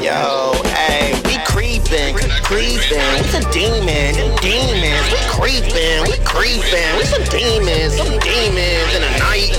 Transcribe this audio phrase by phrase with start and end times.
[0.01, 3.11] yo, hey, we creeping, creeping.
[3.19, 5.07] We some demons, demons.
[5.11, 6.91] We creeping, we creeping.
[6.97, 9.51] We some demons, some demons in the night.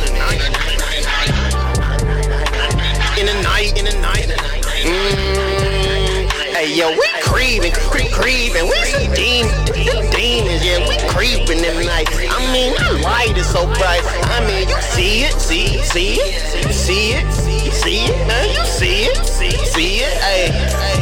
[3.20, 4.30] In the night, in the night.
[4.86, 7.19] Mm, hey, yo, we
[7.50, 8.66] creeping, cre- creeping.
[8.70, 9.58] We some demons,
[10.14, 10.62] demons.
[10.62, 12.06] Yeah, we creeping in the night.
[12.30, 14.06] I mean, the light is so bright.
[14.30, 17.26] I mean, you see it, see it, see it, see it,
[17.74, 18.50] see it, man.
[18.54, 20.14] You see it, see, see it.
[20.22, 20.54] Hey,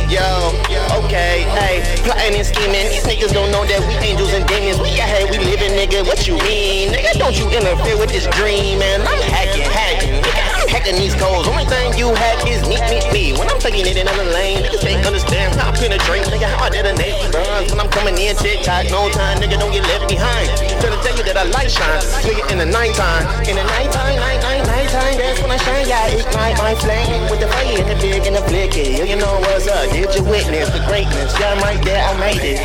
[0.07, 0.55] yo,
[1.03, 2.87] okay, hey, plotting and scheming.
[2.87, 4.79] These niggas don't know that we angels and demons.
[4.79, 6.07] We ahead, we living, nigga.
[6.07, 7.19] What you mean, nigga?
[7.19, 9.01] Don't you interfere with this dream, man?
[9.01, 10.63] I'm hacking, hacking, nigga.
[10.63, 11.47] I'm hacking these codes.
[11.47, 13.23] Only thing you hack is me, me, me.
[13.37, 15.46] When I'm taking it in another lane, niggas can't understand
[15.77, 16.49] I penetrate, nigga.
[16.49, 17.69] How I detonate, bruh.
[17.69, 20.49] When I'm coming in, TikTok, no time, nigga, don't get left behind.
[20.81, 23.45] Trying to tell you that I light shine, nigga, in the nighttime.
[23.45, 26.07] In the nighttime, night, night, night, that's when I shine, yeah.
[26.07, 29.07] Ignite my flame with the fire and the big and the flicky.
[29.07, 29.91] You know what's up?
[29.91, 31.33] Did you witness the greatness?
[31.39, 32.59] Yeah, I'm right there, I made it.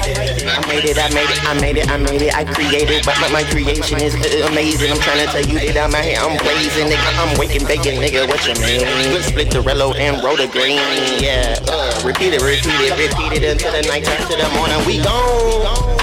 [0.47, 3.19] I made it, I made it, I made it, I made it, I created, but
[3.20, 4.15] my, my creation is
[4.47, 4.93] amazing.
[4.93, 7.11] I'm trying to tell you that I'm out here, I'm blazing, nigga.
[7.19, 8.28] I'm waking, baking, nigga.
[8.28, 8.87] What you mean?
[9.12, 10.81] Let's split the rello and roll the green,
[11.19, 11.59] yeah.
[11.69, 14.78] Uh, repeat it, repeat it, repeat it until the night turns to the morning.
[14.87, 15.98] We gone.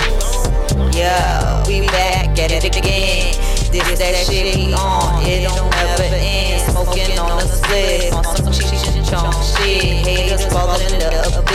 [0.94, 3.36] Yeah, we back at it again.
[3.72, 5.89] This that shit we on, it don't never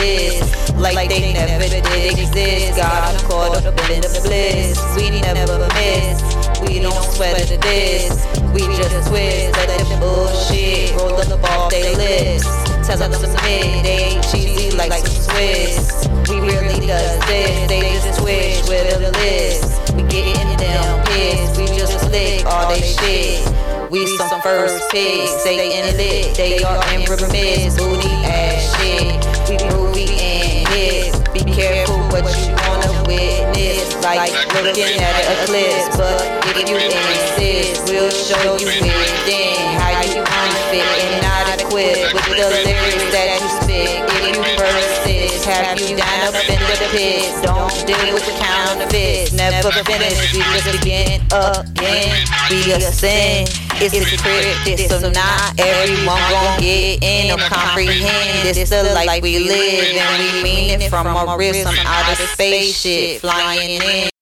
[0.05, 2.77] abyss, like they never did exist.
[2.77, 4.77] Got them caught up in the bliss.
[4.95, 6.21] We never miss,
[6.61, 8.25] we don't sweat this.
[8.53, 12.45] We just twist, them bullshit roll the ball they list.
[12.85, 16.07] Tell them to submit, they ain't cheesy like some Swiss.
[16.29, 19.93] We really does this, they just twitch with a list.
[19.95, 23.55] We getting them pissed, we just slick all they shit.
[23.91, 29.25] We some first picks, they in lit, they are in remiss, booty ass shit.
[29.49, 29.84] We
[34.15, 34.31] Like
[34.63, 36.23] looking at an eclipse, but
[36.55, 42.47] if you insist, we'll show you within how you unfit and not equipped with the
[42.63, 42.94] lyrics
[45.45, 47.31] have you down up in the pit?
[47.43, 49.33] Don't deal with the counterfeit.
[49.33, 50.33] never finish.
[50.33, 52.25] We just begin again.
[52.49, 53.49] We ascend.
[53.77, 58.47] It's a encrypted, so not everyone gon' get in or comprehend.
[58.47, 63.19] This the life we live, and we mean it from a real some outer space
[63.19, 64.14] flying in.